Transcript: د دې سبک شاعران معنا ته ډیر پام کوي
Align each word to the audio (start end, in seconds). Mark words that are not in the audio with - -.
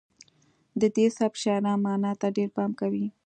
د 0.81 0.83
دې 0.95 1.05
سبک 1.17 1.33
شاعران 1.43 1.79
معنا 1.85 2.11
ته 2.19 2.27
ډیر 2.37 2.49
پام 2.55 2.71
کوي 2.79 3.05